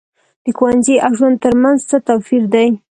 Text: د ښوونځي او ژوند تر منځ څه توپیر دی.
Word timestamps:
د 0.43 0.45
ښوونځي 0.57 0.95
او 1.05 1.11
ژوند 1.19 1.37
تر 1.43 1.53
منځ 1.63 1.79
څه 1.89 1.97
توپیر 2.07 2.43
دی. 2.53 2.67